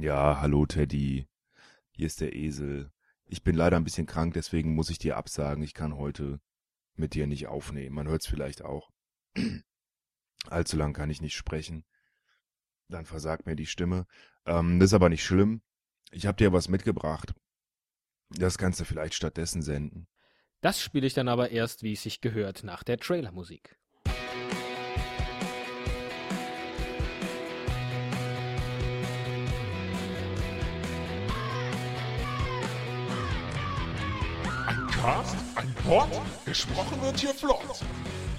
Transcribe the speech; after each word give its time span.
Ja, 0.00 0.42
hallo 0.42 0.66
Teddy. 0.66 1.26
Hier 1.92 2.06
ist 2.06 2.20
der 2.20 2.34
Esel. 2.34 2.92
Ich 3.24 3.42
bin 3.42 3.56
leider 3.56 3.78
ein 3.78 3.84
bisschen 3.84 4.06
krank, 4.06 4.34
deswegen 4.34 4.74
muss 4.74 4.90
ich 4.90 4.98
dir 4.98 5.16
absagen. 5.16 5.64
Ich 5.64 5.72
kann 5.72 5.96
heute 5.96 6.38
mit 6.96 7.14
dir 7.14 7.26
nicht 7.26 7.46
aufnehmen. 7.46 7.94
Man 7.94 8.06
hört's 8.06 8.26
vielleicht 8.26 8.62
auch. 8.62 8.90
Allzu 10.50 10.76
lang 10.76 10.92
kann 10.92 11.08
ich 11.08 11.22
nicht 11.22 11.34
sprechen. 11.34 11.86
Dann 12.88 13.06
versagt 13.06 13.46
mir 13.46 13.56
die 13.56 13.64
Stimme. 13.64 14.06
Ähm, 14.44 14.78
das 14.80 14.90
ist 14.90 14.94
aber 14.94 15.08
nicht 15.08 15.24
schlimm. 15.24 15.62
Ich 16.10 16.26
habe 16.26 16.36
dir 16.36 16.52
was 16.52 16.68
mitgebracht. 16.68 17.32
Das 18.28 18.58
kannst 18.58 18.78
du 18.80 18.84
vielleicht 18.84 19.14
stattdessen 19.14 19.62
senden. 19.62 20.08
Das 20.60 20.82
spiele 20.82 21.06
ich 21.06 21.14
dann 21.14 21.28
aber 21.28 21.52
erst, 21.52 21.82
wie 21.82 21.94
es 21.94 22.02
sich 22.02 22.20
gehört, 22.20 22.64
nach 22.64 22.82
der 22.82 22.98
Trailermusik. 22.98 23.78
Ein 35.06 35.12
Cast, 35.12 35.36
ein 35.54 35.72
Pod, 35.84 36.08
gesprochen 36.44 37.00
wird 37.00 37.20
hier 37.20 37.32
flott. 37.32 37.80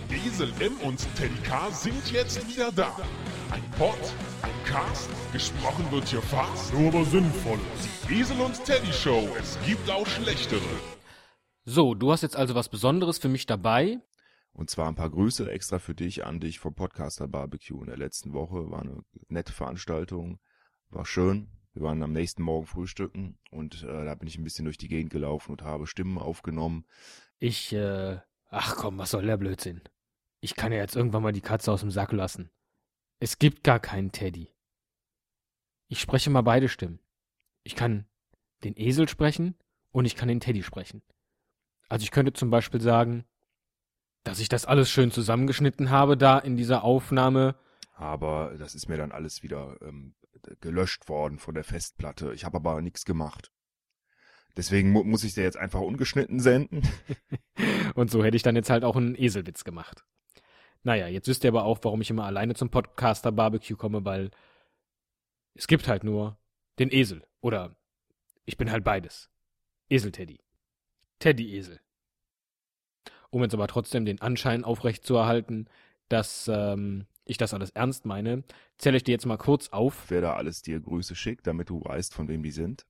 Esel 0.09 0.51
M 0.59 0.75
und 0.83 0.99
Teddy 1.15 1.41
K 1.41 1.71
sind 1.71 2.11
jetzt 2.11 2.45
wieder 2.45 2.73
da. 2.73 2.93
Ein 3.51 3.63
Pod, 3.77 3.97
ein 4.41 4.51
Cast, 4.65 5.09
gesprochen 5.31 5.89
wird 5.91 6.09
hier 6.09 6.21
fast, 6.21 6.73
nur 6.73 6.89
aber 6.89 7.05
sinnvoll. 7.05 7.57
Die 8.09 8.15
Esel 8.15 8.41
und 8.41 8.61
Teddy 8.65 8.91
Show, 8.91 9.29
es 9.39 9.57
gibt 9.65 9.89
auch 9.89 10.05
schlechtere. 10.05 10.59
So, 11.63 11.95
du 11.95 12.11
hast 12.11 12.21
jetzt 12.21 12.35
also 12.35 12.53
was 12.53 12.67
Besonderes 12.67 13.17
für 13.17 13.29
mich 13.29 13.45
dabei. 13.45 14.01
Und 14.51 14.69
zwar 14.69 14.89
ein 14.89 14.95
paar 14.95 15.09
Grüße 15.09 15.49
extra 15.49 15.79
für 15.79 15.95
dich 15.95 16.25
an 16.25 16.41
dich 16.41 16.59
vom 16.59 16.75
Podcaster 16.75 17.29
Barbecue 17.29 17.79
in 17.79 17.87
der 17.87 17.97
letzten 17.97 18.33
Woche. 18.33 18.69
War 18.69 18.81
eine 18.81 19.05
nette 19.29 19.53
Veranstaltung. 19.53 20.37
War 20.89 21.05
schön. 21.05 21.47
Wir 21.77 21.83
waren 21.83 22.01
am 22.01 22.11
nächsten 22.11 22.41
Morgen 22.41 22.65
frühstücken 22.65 23.37
und 23.51 23.83
äh, 23.83 24.03
da 24.03 24.15
bin 24.15 24.27
ich 24.27 24.35
ein 24.35 24.43
bisschen 24.43 24.65
durch 24.65 24.79
die 24.79 24.87
Gegend 24.87 25.11
gelaufen 25.11 25.51
und 25.51 25.61
habe 25.61 25.85
Stimmen 25.85 26.17
aufgenommen. 26.17 26.87
Ich, 27.37 27.71
äh, 27.71 28.17
ach 28.49 28.77
komm, 28.77 28.97
was 28.97 29.11
soll 29.11 29.27
der 29.27 29.37
Blödsinn? 29.37 29.81
Ich 30.39 30.55
kann 30.55 30.71
ja 30.71 30.79
jetzt 30.79 30.95
irgendwann 30.95 31.21
mal 31.21 31.33
die 31.33 31.41
Katze 31.41 31.71
aus 31.71 31.81
dem 31.81 31.91
Sack 31.91 32.13
lassen. 32.13 32.49
Es 33.19 33.37
gibt 33.37 33.63
gar 33.63 33.79
keinen 33.79 34.11
Teddy. 34.11 34.49
Ich 35.87 36.01
spreche 36.01 36.31
mal 36.31 36.41
beide 36.41 36.67
Stimmen. 36.67 36.97
Ich 37.61 37.75
kann 37.75 38.07
den 38.63 38.75
Esel 38.75 39.07
sprechen 39.07 39.53
und 39.91 40.05
ich 40.05 40.15
kann 40.15 40.29
den 40.29 40.39
Teddy 40.39 40.63
sprechen. 40.63 41.03
Also 41.89 42.01
ich 42.01 42.09
könnte 42.09 42.33
zum 42.33 42.49
Beispiel 42.49 42.81
sagen, 42.81 43.23
dass 44.23 44.39
ich 44.39 44.49
das 44.49 44.65
alles 44.65 44.89
schön 44.89 45.11
zusammengeschnitten 45.11 45.91
habe 45.91 46.17
da 46.17 46.39
in 46.39 46.57
dieser 46.57 46.83
Aufnahme. 46.83 47.55
Aber 47.93 48.55
das 48.57 48.73
ist 48.73 48.89
mir 48.89 48.97
dann 48.97 49.11
alles 49.11 49.43
wieder 49.43 49.77
ähm, 49.83 50.15
gelöscht 50.61 51.09
worden 51.09 51.39
von 51.39 51.55
der 51.55 51.63
Festplatte. 51.63 52.33
Ich 52.33 52.45
habe 52.45 52.57
aber 52.57 52.81
nichts 52.81 53.05
gemacht. 53.05 53.51
Deswegen 54.55 54.91
mu 54.91 55.03
muss 55.03 55.23
ich 55.23 55.35
dir 55.35 55.43
jetzt 55.43 55.57
einfach 55.57 55.81
ungeschnitten 55.81 56.39
senden. 56.39 56.81
Und 57.95 58.09
so 58.09 58.23
hätte 58.23 58.35
ich 58.35 58.43
dann 58.43 58.55
jetzt 58.55 58.69
halt 58.69 58.83
auch 58.83 58.95
einen 58.95 59.15
Eselwitz 59.15 59.63
gemacht. 59.63 60.03
Naja, 60.83 61.07
jetzt 61.07 61.27
wisst 61.27 61.43
ihr 61.43 61.49
aber 61.49 61.63
auch, 61.63 61.79
warum 61.83 62.01
ich 62.01 62.09
immer 62.09 62.25
alleine 62.25 62.55
zum 62.55 62.69
Podcaster 62.69 63.31
Barbecue 63.31 63.75
komme, 63.75 64.03
weil 64.05 64.31
es 65.53 65.67
gibt 65.67 65.87
halt 65.87 66.03
nur 66.03 66.37
den 66.79 66.91
Esel. 66.91 67.27
Oder 67.41 67.75
ich 68.45 68.57
bin 68.57 68.71
halt 68.71 68.83
beides. 68.83 69.29
Esel-Teddy. 69.89 70.39
Teddy-Esel. 71.19 71.79
Um 73.29 73.43
jetzt 73.43 73.53
aber 73.53 73.67
trotzdem 73.67 74.05
den 74.05 74.21
Anschein 74.21 74.63
aufrechtzuerhalten, 74.63 75.69
dass 76.09 76.47
ähm, 76.47 77.05
ich 77.29 77.37
das 77.37 77.53
alles 77.53 77.69
ernst 77.71 78.05
meine, 78.05 78.43
zähle 78.77 78.97
ich 78.97 79.03
dir 79.03 79.11
jetzt 79.11 79.25
mal 79.25 79.37
kurz 79.37 79.69
auf. 79.69 80.05
Wer 80.09 80.21
da 80.21 80.33
alles 80.33 80.61
dir 80.61 80.79
Grüße 80.79 81.15
schickt, 81.15 81.47
damit 81.47 81.69
du 81.69 81.83
weißt, 81.83 82.13
von 82.13 82.27
wem 82.27 82.43
die 82.43 82.51
sind. 82.51 82.85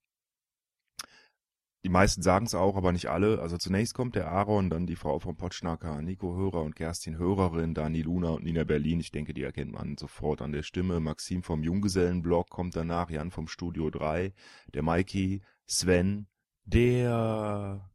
Die 1.84 1.90
meisten 1.90 2.22
sagen 2.22 2.46
es 2.46 2.56
auch, 2.56 2.76
aber 2.76 2.92
nicht 2.92 3.10
alle. 3.10 3.40
Also 3.40 3.58
zunächst 3.58 3.94
kommt 3.94 4.16
der 4.16 4.30
Aaron, 4.30 4.70
dann 4.70 4.88
die 4.88 4.96
Frau 4.96 5.20
vom 5.20 5.38
Potschnacker, 5.38 6.02
Nico 6.02 6.36
Hörer 6.36 6.64
und 6.64 6.76
Kerstin 6.76 7.18
Hörerin, 7.18 7.74
Dani 7.74 8.02
Luna 8.02 8.32
und 8.32 8.44
Nina 8.44 8.64
Berlin. 8.64 9.00
Ich 9.00 9.12
denke, 9.12 9.34
die 9.34 9.44
erkennt 9.44 9.72
man 9.72 9.96
sofort 9.96 10.42
an 10.42 10.52
der 10.52 10.64
Stimme. 10.64 11.00
Maxim 11.00 11.44
vom 11.44 11.64
Junggesellenblog 11.64 12.50
kommt 12.50 12.76
danach, 12.76 13.10
Jan 13.10 13.32
vom 13.32 13.48
Studio 13.48 13.90
3, 13.90 14.34
der 14.74 14.84
Mikey, 14.84 15.42
Sven, 15.66 16.28
der, 16.66 17.90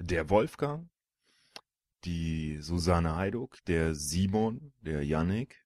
der 0.00 0.30
Wolfgang, 0.30 0.88
die 2.04 2.58
Susanne 2.60 3.16
Heiduck, 3.16 3.56
der 3.66 3.94
Simon, 3.94 4.72
der 4.80 5.04
Yannick. 5.04 5.64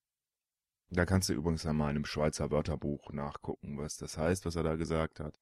Da 0.90 1.04
kannst 1.04 1.28
du 1.28 1.34
übrigens 1.34 1.66
einmal 1.66 1.90
in 1.90 1.96
einem 1.96 2.04
Schweizer 2.06 2.50
Wörterbuch 2.50 3.12
nachgucken, 3.12 3.76
was 3.78 3.96
das 3.98 4.16
heißt, 4.16 4.46
was 4.46 4.56
er 4.56 4.62
da 4.62 4.76
gesagt 4.76 5.20
hat. 5.20 5.38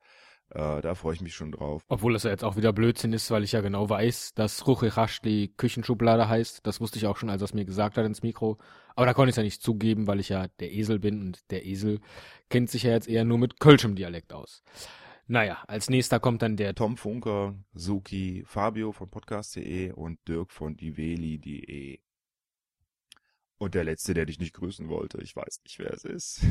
Äh, 0.50 0.80
da 0.80 0.94
freue 0.94 1.14
ich 1.14 1.20
mich 1.20 1.34
schon 1.34 1.50
drauf. 1.52 1.82
Obwohl 1.88 2.12
das 2.12 2.22
ja 2.22 2.30
jetzt 2.30 2.44
auch 2.44 2.56
wieder 2.56 2.72
Blödsinn 2.72 3.12
ist, 3.12 3.30
weil 3.30 3.42
ich 3.42 3.52
ja 3.52 3.60
genau 3.60 3.88
weiß, 3.88 4.34
dass 4.34 4.66
Ruchichasch 4.66 5.20
die 5.20 5.52
Küchenschublade 5.56 6.28
heißt. 6.28 6.66
Das 6.66 6.80
wusste 6.80 6.98
ich 6.98 7.06
auch 7.06 7.16
schon, 7.16 7.30
als 7.30 7.42
er 7.42 7.46
es 7.46 7.54
mir 7.54 7.64
gesagt 7.64 7.96
hat 7.96 8.06
ins 8.06 8.22
Mikro. 8.22 8.58
Aber 8.94 9.06
da 9.06 9.14
konnte 9.14 9.30
ich 9.30 9.32
es 9.32 9.38
ja 9.38 9.42
nicht 9.42 9.62
zugeben, 9.62 10.06
weil 10.06 10.20
ich 10.20 10.28
ja 10.28 10.46
der 10.60 10.72
Esel 10.72 10.98
bin 10.98 11.20
und 11.20 11.50
der 11.50 11.66
Esel 11.66 12.00
kennt 12.48 12.70
sich 12.70 12.84
ja 12.84 12.92
jetzt 12.92 13.08
eher 13.08 13.24
nur 13.24 13.38
mit 13.38 13.58
Kölschem 13.58 13.96
Dialekt 13.96 14.32
aus. 14.32 14.62
Naja, 15.28 15.64
als 15.66 15.90
nächster 15.90 16.20
kommt 16.20 16.42
dann 16.42 16.56
der 16.56 16.76
Tom 16.76 16.96
Funker, 16.96 17.56
Suki, 17.74 18.44
Fabio 18.46 18.92
von 18.92 19.10
podcast.de 19.10 19.90
und 19.90 20.20
Dirk 20.28 20.52
von 20.52 20.76
diveli.de. 20.76 21.98
Und 23.58 23.74
der 23.74 23.82
letzte, 23.82 24.14
der 24.14 24.26
dich 24.26 24.38
nicht 24.38 24.54
grüßen 24.54 24.88
wollte, 24.88 25.20
ich 25.20 25.34
weiß 25.34 25.62
nicht, 25.64 25.80
wer 25.80 25.92
es 25.92 26.04
ist. 26.04 26.42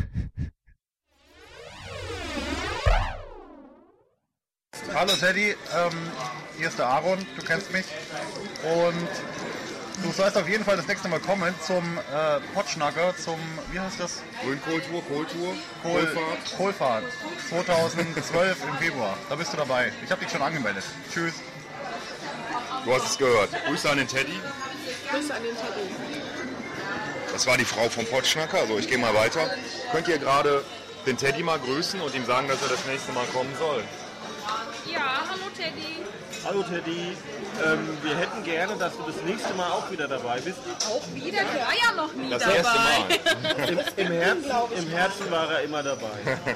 Hallo 4.94 5.14
Teddy, 5.14 5.56
ähm, 5.74 6.12
hier 6.58 6.68
ist 6.68 6.78
der 6.78 6.88
Aaron, 6.88 7.20
du 7.38 7.46
kennst 7.46 7.72
mich. 7.72 7.86
Und 8.64 9.08
du 10.04 10.12
sollst 10.12 10.38
auf 10.38 10.48
jeden 10.48 10.64
Fall 10.64 10.78
das 10.78 10.88
nächste 10.88 11.08
Mal 11.08 11.20
kommen 11.20 11.54
zum 11.62 11.84
äh, 11.98 12.40
Potschnacker, 12.54 13.16
zum, 13.18 13.40
wie 13.72 13.80
heißt 13.80 14.00
das? 14.00 14.22
Grünkultur, 14.44 15.04
Kultur, 15.04 15.54
Kohl, 15.82 16.08
Kohlfahrt 16.58 17.04
2012 17.50 18.58
im 18.64 18.78
Februar. 18.78 19.18
Da 19.30 19.36
bist 19.36 19.54
du 19.54 19.58
dabei. 19.58 19.92
Ich 20.04 20.12
habe 20.12 20.22
dich 20.22 20.32
schon 20.32 20.42
angemeldet. 20.42 20.84
Tschüss. 21.14 21.36
Du 22.86 22.94
hast 22.94 23.06
es 23.06 23.18
gehört. 23.18 23.50
Grüße 23.66 23.90
an 23.90 23.98
den 23.98 24.08
Teddy. 24.08 24.40
Grüße 25.10 25.34
an 25.34 25.44
den 25.44 25.56
Teddy. 25.56 26.22
Das 27.32 27.46
war 27.48 27.58
die 27.58 27.66
Frau 27.66 27.90
vom 27.90 28.06
Potschnacker, 28.06 28.60
also 28.60 28.78
ich 28.78 28.88
gehe 28.88 28.98
mal 28.98 29.14
weiter. 29.14 29.50
Könnt 29.92 30.08
ihr 30.08 30.20
gerade 30.20 30.64
den 31.06 31.18
Teddy 31.18 31.44
mal 31.44 31.60
grüßen 31.60 32.00
und 32.00 32.16
ihm 32.16 32.26
sagen, 32.26 32.48
dass 32.48 32.62
er 32.62 32.70
das 32.70 32.86
nächste 32.86 33.12
Mal 33.12 33.26
kommen 33.28 33.54
soll? 33.60 33.84
Ja, 34.86 35.26
hallo 35.30 35.50
Teddy. 35.56 36.05
Hallo 36.46 36.62
Teddy, 36.62 37.18
ähm, 37.66 37.80
wir 38.04 38.16
hätten 38.18 38.44
gerne, 38.44 38.76
dass 38.76 38.96
du 38.96 39.04
das 39.04 39.16
nächste 39.26 39.54
Mal 39.56 39.68
auch 39.72 39.90
wieder 39.90 40.08
dabei 40.08 40.40
bist. 40.40 40.60
Auch 40.88 41.02
wieder, 41.16 41.40
der 41.40 41.66
war 41.66 41.74
ja 41.74 41.92
noch 41.96 42.14
nie 42.14 42.30
Das 42.30 42.44
dabei. 42.44 42.56
erste 42.58 42.78
Mal. 42.78 43.68
Im, 43.98 44.06
im, 44.06 44.12
Herzen, 44.12 44.52
Im 44.78 44.88
Herzen 44.90 45.32
war 45.32 45.52
er 45.52 45.62
immer 45.64 45.82
dabei. 45.82 46.38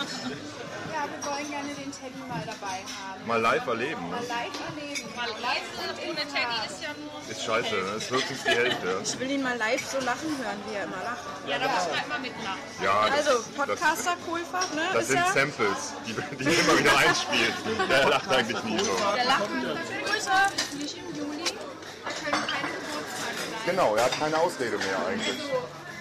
Ja, 0.00 1.04
wir 1.06 1.20
wollen 1.30 1.50
gerne 1.50 1.68
den 1.74 1.92
Teddy 1.92 2.18
mal 2.28 2.42
dabei 2.44 2.80
haben. 2.88 3.26
Mal 3.26 3.40
live 3.40 3.66
erleben. 3.66 4.02
Ne? 4.08 4.16
Mal 4.16 4.26
live 4.26 4.58
erleben. 4.68 5.08
Mal 5.14 5.28
Esel 5.28 6.08
ohne 6.08 6.20
Teddy 6.20 6.56
ist 6.66 6.82
ja 6.82 6.88
nur... 6.98 7.30
Ist 7.30 7.42
scheiße, 7.44 7.74
ne? 7.74 7.96
ist 7.96 8.10
höchstens 8.10 8.42
die 8.42 8.50
Hälfte. 8.50 9.00
Ich 9.04 9.18
will 9.20 9.30
ihn 9.30 9.42
mal 9.42 9.56
live 9.56 9.84
so 9.86 9.98
lachen 9.98 10.36
hören, 10.42 10.58
wie 10.68 10.74
er 10.74 10.84
immer 10.84 11.02
lacht. 11.04 11.24
Ja, 11.46 11.58
da 11.58 11.68
muss 11.68 11.86
man 11.88 12.08
mal 12.08 12.20
mitlachen. 12.20 12.60
Ja, 12.82 13.08
das, 13.08 13.28
Also, 13.28 13.42
Podcaster 13.56 14.16
Kohlfahrt, 14.26 14.74
ne? 14.74 14.82
das 14.92 15.02
ist 15.02 15.08
sind 15.08 15.16
ja 15.18 15.32
Samples, 15.32 15.92
die, 16.06 16.12
die 16.12 16.44
immer 16.44 16.78
wieder 16.78 16.96
einspielt. 16.98 17.54
Der 17.88 18.08
lacht 18.08 18.28
eigentlich 18.30 18.64
nie 18.64 18.78
so. 18.78 18.96
Der 19.16 19.24
lacht 19.24 19.48
Grüße. 19.48 20.30
Nicht 20.78 20.96
im 20.96 21.14
Juli. 21.14 21.44
Wir 21.44 22.30
können 22.30 22.46
keine 22.46 22.68
Geburtstage 22.72 23.36
sein. 23.36 23.66
Genau, 23.66 23.94
er 23.96 24.04
hat 24.04 24.18
keine 24.18 24.36
Ausrede 24.38 24.76
mehr 24.78 25.06
eigentlich. 25.08 25.40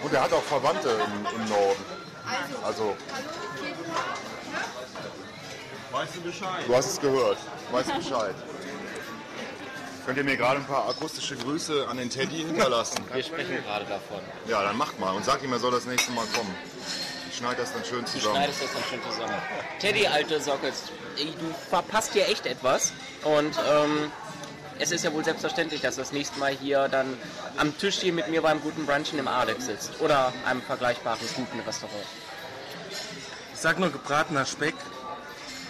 Und 0.01 0.13
er 0.13 0.23
hat 0.23 0.33
auch 0.33 0.43
Verwandte 0.43 0.89
im, 0.89 1.41
im 1.41 1.49
Norden. 1.49 1.83
Also, 2.63 2.95
Weißt 5.91 6.15
du 6.15 6.21
Bescheid? 6.21 6.67
du 6.67 6.75
hast 6.75 6.85
es 6.91 6.99
gehört. 6.99 7.37
Weißt 7.71 7.95
Bescheid. 7.95 8.35
Könnt 10.05 10.17
ihr 10.17 10.23
mir 10.23 10.37
gerade 10.37 10.59
ein 10.59 10.65
paar 10.65 10.87
akustische 10.89 11.35
Grüße 11.35 11.87
an 11.87 11.97
den 11.97 12.09
Teddy 12.09 12.37
hinterlassen? 12.37 12.97
Wir 13.13 13.23
sprechen 13.23 13.63
gerade 13.63 13.85
davon. 13.85 14.19
Ja, 14.47 14.63
dann 14.63 14.77
macht 14.77 14.99
mal 14.99 15.11
und 15.11 15.23
sagt 15.25 15.43
ihm, 15.43 15.51
er 15.53 15.59
soll 15.59 15.71
das 15.71 15.85
nächste 15.85 16.11
Mal 16.13 16.25
kommen. 16.33 16.55
Ich 17.29 17.37
schneide 17.37 17.57
das 17.57 17.73
dann 17.73 17.83
schön 17.85 17.99
Du 18.05 18.05
zusammen. 18.05 18.35
schneidest 18.37 18.63
das 18.63 18.73
dann 18.73 18.83
schön 18.89 18.99
zusammen. 19.11 19.33
Teddy, 19.79 20.07
alte 20.07 20.41
Sockels, 20.41 20.83
ey, 21.17 21.25
du 21.39 21.53
verpasst 21.69 22.13
hier 22.13 22.27
echt 22.27 22.45
etwas. 22.47 22.91
Und 23.23 23.55
ähm, 23.71 24.11
es 24.79 24.91
ist 24.91 25.03
ja 25.03 25.13
wohl 25.13 25.23
selbstverständlich, 25.23 25.81
dass 25.81 25.97
das 25.97 26.11
nächste 26.11 26.39
Mal 26.39 26.53
hier 26.59 26.87
dann 26.87 27.17
am 27.57 27.77
Tisch 27.77 27.99
hier 27.99 28.13
mit 28.13 28.29
mir 28.29 28.41
beim 28.41 28.61
guten 28.61 28.85
Brunchen 28.85 29.19
im 29.19 29.27
Alex 29.27 29.65
sitzt. 29.67 29.91
Oder 29.99 30.33
einem 30.45 30.61
vergleichbaren 30.61 31.19
guten 31.35 31.59
Restaurant. 31.59 32.05
Ich 33.59 33.63
sag 33.63 33.77
nur 33.77 33.91
gebratener 33.91 34.45
Speck, 34.45 34.73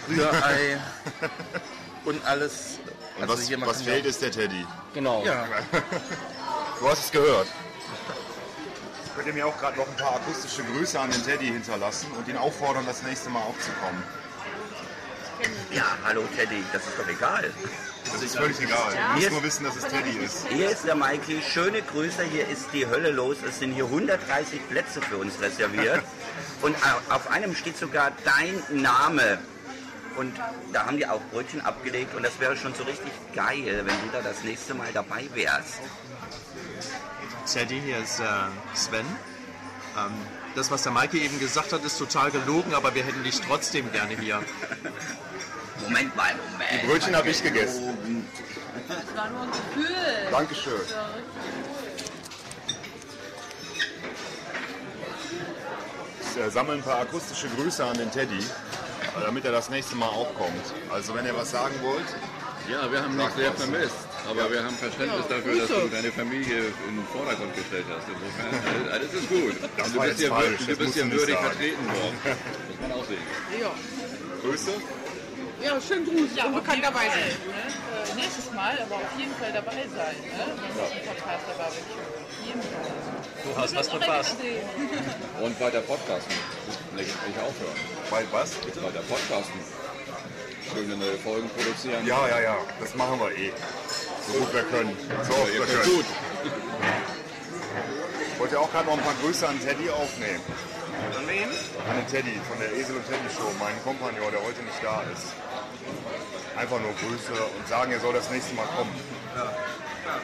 Rührei 0.08 0.78
und 2.04 2.24
alles. 2.24 2.78
Und 3.16 3.22
Also 3.22 3.34
was, 3.34 3.48
hier, 3.48 3.60
was 3.62 3.82
fehlt, 3.82 4.06
ist 4.06 4.22
der 4.22 4.30
Teddy. 4.30 4.64
Genau. 4.94 5.24
Ja, 5.24 5.44
Du 6.78 6.88
hast 6.88 7.06
es 7.06 7.10
gehört. 7.10 7.48
Könnt 9.16 9.26
ihr 9.26 9.32
mir 9.32 9.44
auch 9.44 9.58
gerade 9.58 9.76
noch 9.76 9.88
ein 9.88 9.96
paar 9.96 10.14
akustische 10.14 10.62
Grüße 10.62 11.00
an 11.00 11.10
den 11.10 11.20
Teddy 11.24 11.46
hinterlassen 11.46 12.12
und 12.12 12.28
ihn 12.28 12.36
auffordern, 12.36 12.86
das 12.86 13.02
nächste 13.02 13.28
Mal 13.28 13.40
auch 13.40 13.58
zu 13.58 13.72
kommen. 13.82 14.04
Ja, 15.72 15.86
hallo 16.04 16.22
Teddy, 16.36 16.62
das 16.72 16.86
ist 16.86 16.96
doch 16.96 17.08
egal. 17.08 17.52
Das 18.12 18.22
ist 18.22 18.36
völlig 18.36 18.60
egal. 18.60 18.92
Du 18.92 19.20
musst 19.20 19.30
nur 19.30 19.42
wissen, 19.42 19.64
dass 19.64 19.76
es 19.76 19.84
Teddy 19.84 20.18
ist. 20.24 20.46
Hier 20.48 20.70
ist 20.70 20.84
der 20.84 20.94
Mikey, 20.94 21.40
schöne 21.42 21.82
Grüße, 21.82 22.22
hier 22.24 22.48
ist 22.48 22.66
die 22.72 22.86
Hölle 22.86 23.10
los. 23.10 23.36
Es 23.46 23.58
sind 23.58 23.72
hier 23.72 23.84
130 23.84 24.68
Plätze 24.68 25.00
für 25.02 25.16
uns 25.18 25.40
reserviert. 25.40 26.02
Und 26.62 26.76
au- 26.76 27.14
auf 27.14 27.30
einem 27.30 27.54
steht 27.54 27.76
sogar 27.78 28.12
dein 28.24 28.82
Name. 28.82 29.38
Und 30.16 30.34
da 30.72 30.86
haben 30.86 30.96
die 30.96 31.06
auch 31.06 31.20
Brötchen 31.32 31.60
abgelegt 31.60 32.14
und 32.16 32.24
das 32.24 32.38
wäre 32.40 32.56
schon 32.56 32.74
so 32.74 32.82
richtig 32.82 33.12
geil, 33.34 33.82
wenn 33.86 33.94
du 33.94 34.08
da 34.12 34.20
das 34.20 34.42
nächste 34.42 34.74
Mal 34.74 34.88
dabei 34.92 35.28
wärst. 35.34 35.74
Teddy, 37.50 37.80
hier 37.80 37.98
ist 37.98 38.18
äh, 38.20 38.24
Sven. 38.74 39.06
Ähm, 39.96 40.12
das, 40.56 40.70
was 40.70 40.82
der 40.82 40.92
Maike 40.92 41.16
eben 41.18 41.38
gesagt 41.38 41.72
hat, 41.72 41.84
ist 41.84 41.96
total 41.96 42.30
gelogen, 42.32 42.74
aber 42.74 42.94
wir 42.94 43.04
hätten 43.04 43.22
dich 43.22 43.40
trotzdem 43.40 43.90
gerne 43.92 44.16
hier. 44.18 44.42
Moment 45.90 46.14
mal, 46.14 46.34
Moment. 46.52 46.70
Die 46.82 46.86
Brötchen 46.86 47.16
habe 47.16 47.30
ich 47.30 47.42
gegessen. 47.42 48.24
Das 48.86 49.16
war 49.16 49.28
nur 49.30 49.42
ein 49.42 49.50
Gefühl. 49.50 49.96
Dankeschön. 50.30 50.80
Ich 56.22 56.40
äh, 56.40 56.50
sammle 56.50 56.74
ein 56.74 56.82
paar 56.82 57.00
akustische 57.00 57.48
Grüße 57.48 57.84
an 57.84 57.98
den 57.98 58.08
Teddy, 58.12 58.38
äh, 58.38 59.20
damit 59.20 59.44
er 59.44 59.50
das 59.50 59.68
nächste 59.68 59.96
Mal 59.96 60.06
auch 60.06 60.32
kommt. 60.36 60.64
Also 60.92 61.12
wenn 61.16 61.26
ihr 61.26 61.36
was 61.36 61.50
sagen 61.50 61.74
wollt, 61.82 62.06
Ja, 62.70 62.90
wir 62.92 63.02
haben 63.02 63.18
dich 63.18 63.30
sehr 63.30 63.52
vermisst, 63.52 64.06
aber 64.28 64.48
wir 64.48 64.62
haben 64.62 64.76
Verständnis 64.76 65.26
dafür, 65.28 65.56
dass 65.56 65.68
du 65.68 65.88
deine 65.88 66.12
Familie 66.12 66.66
in 66.88 66.96
den 66.98 67.06
Vordergrund 67.12 67.56
gestellt 67.56 67.86
hast. 67.90 68.06
Insofern, 68.06 68.92
alles, 68.92 68.92
alles 68.92 69.14
ist 69.14 69.28
gut. 69.28 69.56
Das 69.76 69.92
du 69.92 70.00
bist 70.00 70.18
hier, 70.94 71.04
das 71.06 71.18
würdig 71.18 71.36
vertreten 71.36 71.86
worden. 71.86 72.16
Muss 72.70 72.80
man 72.80 72.92
auch 72.92 73.04
sehen. 73.06 73.26
Ja, 73.60 73.72
Grüße. 74.40 74.70
Ja 75.62 75.80
schön 75.80 76.04
Gruß. 76.04 76.30
Ja, 76.36 76.46
Unbekannterweise. 76.46 77.16
Ne? 77.16 77.24
Äh, 77.24 78.14
nächstes 78.16 78.50
Mal 78.52 78.78
aber 78.82 78.96
auf 78.96 79.12
jeden 79.18 79.34
Fall 79.34 79.52
dabei 79.52 79.84
sein, 79.94 80.16
ne? 80.22 80.44
wenn 80.60 80.84
es 80.84 80.92
ein 80.92 81.04
Podcast 81.06 81.44
der 81.48 81.56
Barbecue. 81.60 82.00
Auf 82.00 82.46
jeden 82.46 82.62
Fall. 82.62 82.90
Du 83.44 83.56
hast 83.60 83.74
was 83.76 83.88
verpasst. 83.88 84.36
Und 85.42 85.60
weiter 85.60 85.80
podcasten. 85.80 86.34
Nicht, 86.96 87.26
nicht 87.26 87.38
aufhören. 87.38 87.78
Weil 88.10 88.26
was? 88.32 88.56
Weiter 88.58 89.02
podcasten. 89.08 89.60
Schöne 90.72 90.96
neue 90.96 91.18
Folgen 91.18 91.48
produzieren. 91.50 92.06
Ja, 92.06 92.28
ja, 92.28 92.40
ja, 92.40 92.56
das 92.80 92.94
machen 92.94 93.18
wir 93.18 93.32
eh. 93.32 93.52
So 94.26 94.38
gut 94.38 94.52
wir 94.52 94.62
können. 94.64 94.96
So 95.24 95.32
oft 95.32 95.52
ihr 95.52 95.60
wir 95.60 95.66
können. 95.66 95.96
gut. 95.96 96.04
Ich 98.32 98.38
wollte 98.38 98.60
auch 98.60 98.70
gerade 98.70 98.86
noch 98.86 98.96
ein 98.96 99.04
paar 99.04 99.14
Grüße 99.22 99.48
an 99.48 99.58
Teddy 99.60 99.90
aufnehmen. 99.90 100.40
An 101.18 101.26
wen? 101.26 101.48
An 101.88 101.96
den 101.96 102.06
Teddy 102.06 102.38
von 102.48 102.58
der 102.60 102.72
Esel 102.72 102.96
und 102.96 103.06
Teddy 103.06 103.28
Show, 103.34 103.50
meinen 103.58 103.82
Kompagnon, 103.82 104.30
der 104.30 104.42
heute 104.42 104.62
nicht 104.62 104.80
da 104.82 105.02
ist. 105.12 105.32
Einfach 106.56 106.80
nur 106.80 106.92
Grüße 106.92 107.32
und 107.32 107.68
sagen, 107.68 107.92
er 107.92 108.00
soll 108.00 108.12
das 108.12 108.30
nächste 108.30 108.54
Mal 108.54 108.66
kommen. 108.76 108.94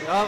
Ja, 0.06 0.26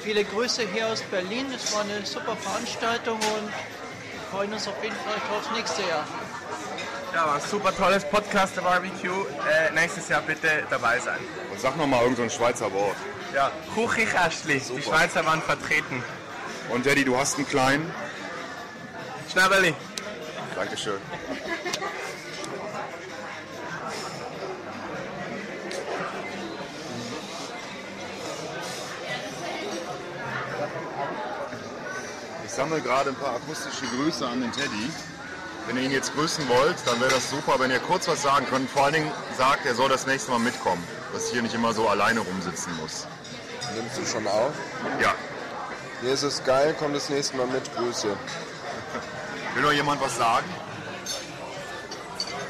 viele 0.00 0.24
Grüße 0.24 0.62
hier 0.72 0.88
aus 0.88 1.02
Berlin. 1.02 1.46
Es 1.54 1.72
war 1.74 1.82
eine 1.82 2.04
super 2.04 2.36
Veranstaltung 2.36 3.16
und 3.16 3.48
wir 3.48 4.20
freuen 4.30 4.52
uns 4.52 4.66
auf 4.66 4.82
jeden 4.82 4.96
Fall 4.96 5.14
aufs 5.36 5.50
nächste 5.56 5.82
Jahr. 5.82 6.06
Ja, 7.14 7.26
war 7.26 7.34
ein 7.34 7.40
super 7.40 7.74
tolles 7.76 8.04
Podcast 8.04 8.56
der 8.56 8.62
Barbecue. 8.62 9.26
Äh, 9.48 9.72
nächstes 9.74 10.08
Jahr 10.08 10.22
bitte 10.22 10.64
dabei 10.70 10.98
sein. 11.00 11.18
Und 11.50 11.60
sag 11.60 11.76
nochmal 11.76 12.02
irgend 12.02 12.18
so 12.18 12.22
ein 12.22 12.30
Schweizer 12.30 12.72
Wort. 12.72 12.96
Ja, 13.34 13.50
Kuchichastli. 13.74 14.60
Die 14.76 14.82
Schweizer 14.82 15.24
waren 15.26 15.42
vertreten. 15.42 16.02
Und 16.70 16.84
Teddy, 16.84 17.04
du 17.04 17.16
hast 17.16 17.36
einen 17.36 17.48
kleinen. 17.48 17.92
Schnabberli. 19.30 19.74
Dankeschön. 20.54 21.00
Ich 32.50 32.56
sammle 32.56 32.80
gerade 32.80 33.10
ein 33.10 33.14
paar 33.14 33.36
akustische 33.36 33.86
Grüße 33.94 34.26
an 34.26 34.40
den 34.40 34.50
Teddy. 34.50 34.90
Wenn 35.68 35.76
ihr 35.76 35.84
ihn 35.84 35.92
jetzt 35.92 36.12
grüßen 36.16 36.48
wollt, 36.48 36.74
dann 36.84 37.00
wäre 37.00 37.12
das 37.12 37.30
super, 37.30 37.60
wenn 37.60 37.70
ihr 37.70 37.78
kurz 37.78 38.08
was 38.08 38.22
sagen 38.22 38.44
könnt. 38.50 38.68
Vor 38.68 38.86
allen 38.86 38.94
Dingen 38.94 39.12
sagt, 39.38 39.66
er 39.66 39.76
soll 39.76 39.88
das 39.88 40.04
nächste 40.04 40.32
Mal 40.32 40.40
mitkommen, 40.40 40.82
dass 41.12 41.26
ich 41.26 41.32
hier 41.32 41.42
nicht 41.42 41.54
immer 41.54 41.72
so 41.72 41.88
alleine 41.88 42.18
rumsitzen 42.18 42.76
muss. 42.78 43.06
Nimmst 43.76 43.98
du 43.98 44.04
schon 44.04 44.26
auf? 44.26 44.52
Ja. 45.00 45.14
Hier 46.00 46.12
ist 46.12 46.24
es 46.24 46.42
geil, 46.42 46.74
komm 46.76 46.92
das 46.92 47.08
nächste 47.08 47.36
Mal 47.36 47.46
mit, 47.46 47.72
Grüße. 47.76 48.08
Will 49.54 49.62
noch 49.62 49.72
jemand 49.72 50.02
was 50.02 50.16
sagen? 50.16 50.46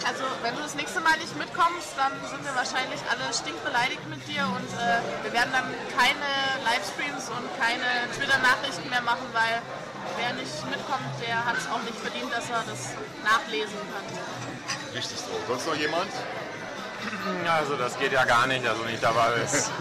Also, 0.08 0.24
wenn 0.40 0.56
du 0.56 0.62
das 0.62 0.74
nächste 0.76 1.00
Mal 1.00 1.18
nicht 1.18 1.36
mitkommst, 1.36 1.92
dann 1.98 2.12
sind 2.24 2.42
wir 2.42 2.56
wahrscheinlich 2.56 3.00
alle 3.10 3.28
stinkbeleidigt 3.34 4.08
mit 4.08 4.26
dir 4.26 4.48
und 4.48 4.70
äh, 4.80 5.04
wir 5.24 5.32
werden 5.34 5.52
dann 5.52 5.68
keine 5.92 6.24
Livestreams 6.64 7.28
und 7.28 7.44
keine 7.60 8.08
Twitter-Nachrichten 8.16 8.88
mehr 8.88 9.02
machen, 9.02 9.28
weil 9.32 9.60
wer 10.20 10.32
nicht 10.34 10.52
mitkommt, 10.68 11.08
der 11.26 11.42
hat 11.44 11.56
es 11.56 11.66
auch 11.68 11.82
nicht 11.82 11.98
verdient, 11.98 12.32
dass 12.32 12.48
er 12.50 12.62
das 12.68 12.90
nachlesen 13.24 13.78
kann. 13.92 14.04
Richtig 14.94 15.18
so. 15.18 15.32
Sonst 15.48 15.66
noch 15.66 15.76
jemand? 15.76 16.10
Also 17.48 17.76
das 17.76 17.98
geht 17.98 18.12
ja 18.12 18.24
gar 18.24 18.46
nicht, 18.46 18.66
also 18.66 18.82
nicht 18.84 19.02
dabei 19.02 19.32
ist. 19.42 19.70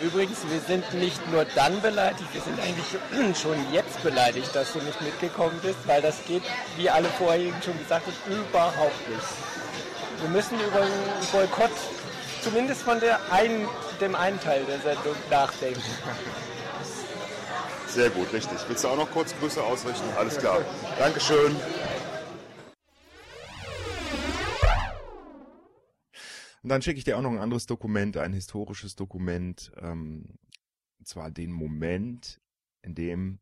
Übrigens, 0.00 0.38
wir 0.48 0.60
sind 0.60 0.92
nicht 0.94 1.30
nur 1.30 1.44
dann 1.44 1.80
beleidigt, 1.80 2.28
wir 2.32 2.40
sind 2.42 2.58
eigentlich 2.60 3.36
schon 3.40 3.56
jetzt 3.72 4.02
beleidigt, 4.02 4.52
dass 4.54 4.72
du 4.72 4.80
nicht 4.80 5.00
mitgekommen 5.00 5.56
bist, 5.62 5.78
weil 5.86 6.02
das 6.02 6.16
geht, 6.26 6.42
wie 6.76 6.90
alle 6.90 7.08
vorherigen 7.10 7.62
schon 7.64 7.78
gesagt 7.78 8.06
haben, 8.06 8.16
überhaupt 8.36 9.08
nicht. 9.08 9.22
Wir 10.20 10.30
müssen 10.30 10.58
über 10.58 10.82
einen 10.82 11.26
Boykott, 11.30 11.70
zumindest 12.42 12.82
von 12.82 12.98
der 12.98 13.20
einen, 13.30 13.68
dem 14.00 14.16
einen 14.16 14.40
Teil 14.40 14.64
der 14.64 14.80
Sendung, 14.80 15.14
nachdenken. 15.30 15.80
Sehr 17.94 18.10
gut, 18.10 18.32
richtig. 18.32 18.58
Willst 18.66 18.82
du 18.82 18.88
auch 18.88 18.96
noch 18.96 19.08
kurz 19.12 19.32
Grüße 19.38 19.62
ausrichten? 19.62 20.08
Alles 20.16 20.36
klar. 20.36 20.64
Dankeschön. 20.98 21.54
Und 26.64 26.68
dann 26.68 26.82
schicke 26.82 26.98
ich 26.98 27.04
dir 27.04 27.16
auch 27.16 27.22
noch 27.22 27.30
ein 27.30 27.38
anderes 27.38 27.66
Dokument, 27.66 28.16
ein 28.16 28.32
historisches 28.32 28.96
Dokument, 28.96 29.70
ähm, 29.76 30.40
zwar 31.04 31.30
den 31.30 31.52
Moment, 31.52 32.40
in 32.82 32.96
dem 32.96 33.38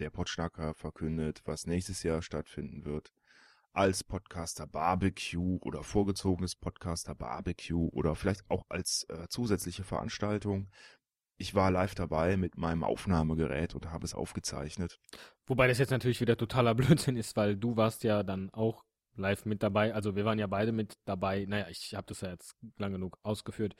der 0.00 0.10
Potschnacker 0.10 0.74
verkündet, 0.74 1.40
was 1.46 1.66
nächstes 1.66 2.02
Jahr 2.02 2.20
stattfinden 2.20 2.84
wird, 2.84 3.14
als 3.72 4.04
Podcaster 4.04 4.66
Barbecue 4.66 5.58
oder 5.62 5.82
vorgezogenes 5.82 6.56
Podcaster 6.56 7.14
Barbecue 7.14 7.88
oder 7.92 8.16
vielleicht 8.16 8.50
auch 8.50 8.66
als 8.68 9.04
äh, 9.08 9.28
zusätzliche 9.28 9.84
Veranstaltung. 9.84 10.68
Ich 11.38 11.54
war 11.54 11.70
live 11.70 11.94
dabei 11.94 12.36
mit 12.36 12.58
meinem 12.58 12.82
Aufnahmegerät 12.82 13.74
und 13.74 13.90
habe 13.90 14.04
es 14.04 14.12
aufgezeichnet. 14.12 14.98
Wobei 15.46 15.68
das 15.68 15.78
jetzt 15.78 15.90
natürlich 15.90 16.20
wieder 16.20 16.36
totaler 16.36 16.74
Blödsinn 16.76 17.16
ist, 17.16 17.36
weil 17.36 17.56
du 17.56 17.76
warst 17.76 18.02
ja 18.02 18.22
dann 18.24 18.50
auch 18.50 18.84
live 19.14 19.44
mit 19.44 19.62
dabei. 19.62 19.94
Also 19.94 20.16
wir 20.16 20.24
waren 20.24 20.38
ja 20.38 20.48
beide 20.48 20.72
mit 20.72 20.94
dabei. 21.04 21.46
Naja, 21.48 21.68
ich 21.68 21.94
habe 21.94 22.06
das 22.06 22.20
ja 22.22 22.30
jetzt 22.30 22.56
lang 22.76 22.92
genug 22.92 23.18
ausgeführt. 23.22 23.74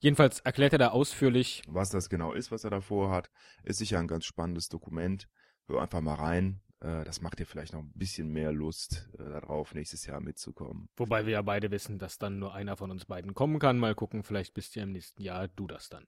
Jedenfalls 0.00 0.40
erklärt 0.40 0.72
er 0.72 0.78
da 0.78 0.88
ausführlich. 0.88 1.62
Was 1.68 1.90
das 1.90 2.08
genau 2.08 2.32
ist, 2.32 2.50
was 2.50 2.64
er 2.64 2.70
da 2.70 2.80
vorhat, 2.80 3.30
ist 3.62 3.78
sicher 3.78 3.98
ein 3.98 4.08
ganz 4.08 4.24
spannendes 4.24 4.68
Dokument. 4.68 5.28
Hör 5.68 5.82
einfach 5.82 6.00
mal 6.00 6.14
rein. 6.14 6.60
Äh, 6.80 7.04
Das 7.04 7.20
macht 7.20 7.38
dir 7.38 7.46
vielleicht 7.46 7.72
noch 7.72 7.80
ein 7.82 7.92
bisschen 7.94 8.28
mehr 8.28 8.52
Lust 8.52 9.08
äh, 9.18 9.24
darauf, 9.24 9.74
nächstes 9.74 10.06
Jahr 10.06 10.20
mitzukommen. 10.20 10.88
Wobei 10.96 11.26
wir 11.26 11.32
ja 11.34 11.42
beide 11.42 11.70
wissen, 11.70 11.98
dass 11.98 12.18
dann 12.18 12.38
nur 12.38 12.54
einer 12.54 12.76
von 12.76 12.90
uns 12.90 13.04
beiden 13.04 13.34
kommen 13.34 13.58
kann. 13.58 13.78
Mal 13.78 13.94
gucken, 13.94 14.22
vielleicht 14.22 14.54
bist 14.54 14.76
ja 14.76 14.82
im 14.82 14.92
nächsten 14.92 15.22
Jahr 15.22 15.48
du 15.48 15.66
das 15.66 15.88
dann. 15.88 16.06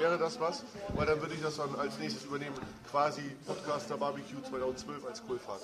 Wäre 0.00 0.16
das 0.16 0.40
was? 0.40 0.64
Weil 0.94 1.04
dann 1.06 1.20
würde 1.20 1.34
ich 1.34 1.42
das 1.42 1.58
dann 1.58 1.74
als 1.76 1.98
nächstes 1.98 2.24
übernehmen. 2.24 2.54
Quasi 2.90 3.20
Podcaster 3.46 3.98
Barbecue 3.98 4.42
2012 4.48 5.06
als 5.06 5.22
Kohlfahrt. 5.26 5.60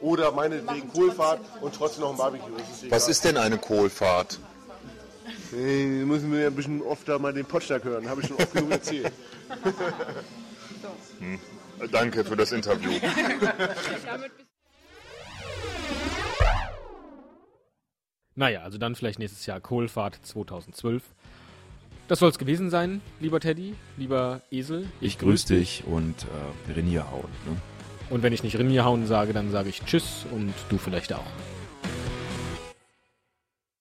Oder 0.00 0.32
meinetwegen 0.32 0.90
Kohlfahrt 0.90 1.40
und 1.60 1.74
trotzdem 1.74 2.04
noch 2.04 2.12
ein 2.12 2.16
Barbecue. 2.16 2.56
Ist. 2.56 2.90
Was 2.90 3.08
ist 3.08 3.24
denn 3.24 3.36
eine 3.36 3.58
Kohlfahrt? 3.58 4.40
Hey, 5.50 5.84
müssen 6.06 6.32
wir 6.32 6.46
ein 6.46 6.54
bisschen 6.54 6.80
öfter 6.82 7.18
mal 7.18 7.34
den 7.34 7.44
Potschnack 7.44 7.84
hören. 7.84 8.08
Habe 8.08 8.22
ich 8.22 8.28
schon 8.28 8.38
oft 8.38 8.54
genug 8.54 8.70
erzählt. 8.70 9.12
Hm. 11.18 11.38
Danke 11.92 12.24
für 12.24 12.36
das 12.36 12.52
Interview. 12.52 12.92
Naja, 18.34 18.62
also 18.62 18.78
dann 18.78 18.94
vielleicht 18.94 19.18
nächstes 19.18 19.44
Jahr 19.44 19.60
Kohlfahrt 19.60 20.20
2012. 20.22 21.02
Das 22.08 22.20
soll 22.20 22.30
es 22.30 22.38
gewesen 22.38 22.70
sein, 22.70 23.02
lieber 23.20 23.38
Teddy, 23.38 23.74
lieber 23.98 24.40
Esel. 24.50 24.86
Ich 25.02 25.18
grüße 25.18 25.54
dich 25.54 25.84
und 25.86 26.14
äh, 26.24 26.72
Renier 26.72 27.10
hauen. 27.10 27.28
Ne? 27.44 27.56
Und 28.08 28.22
wenn 28.22 28.32
ich 28.32 28.42
nicht 28.42 28.56
Rinnier 28.56 28.86
hauen 28.86 29.06
sage, 29.06 29.34
dann 29.34 29.50
sage 29.50 29.68
ich 29.68 29.82
Tschüss 29.82 30.24
und 30.32 30.54
du 30.70 30.78
vielleicht 30.78 31.12
auch. 31.12 31.26